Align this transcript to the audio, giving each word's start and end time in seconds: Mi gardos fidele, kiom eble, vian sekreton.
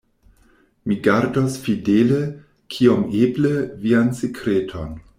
Mi 0.91 0.95
gardos 1.07 1.59
fidele, 1.67 2.19
kiom 2.77 3.07
eble, 3.23 3.55
vian 3.85 4.15
sekreton. 4.23 4.99